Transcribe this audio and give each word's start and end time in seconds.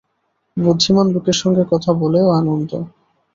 বুদ্ধিমান 0.57 1.07
লোকের 1.13 1.37
সঙ্গে 1.41 1.63
কথা 1.71 1.91
বলেও 2.01 2.27
আনন্দ। 2.31 2.71